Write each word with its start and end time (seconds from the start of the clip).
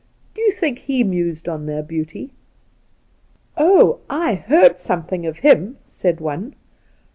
Do 0.33 0.41
you 0.41 0.49
think 0.51 0.79
he 0.79 1.03
mused 1.03 1.47
on 1.47 1.67
their 1.67 1.83
beauty?'' 1.83 2.33
Oh, 3.55 3.99
I 4.09 4.33
heard 4.33 4.79
something 4.79 5.27
of 5.27 5.37
him,' 5.41 5.77
said 5.89 6.19
one. 6.19 6.55